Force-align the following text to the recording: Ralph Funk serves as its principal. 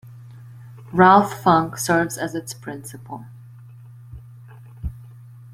Ralph 0.91 1.43
Funk 1.43 1.77
serves 1.77 2.17
as 2.17 2.33
its 2.33 2.55
principal. 2.55 3.27